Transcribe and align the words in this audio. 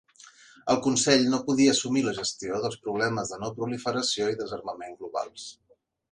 El 0.73 0.77
Consell 0.85 1.25
no 1.33 1.39
podia 1.49 1.73
assumir 1.75 2.01
la 2.07 2.13
gestió 2.19 2.61
dels 2.63 2.79
problemes 2.85 3.33
de 3.33 3.39
no-proliferació 3.43 4.31
i 4.35 4.39
desarmament 4.39 4.97
globals. 5.03 5.45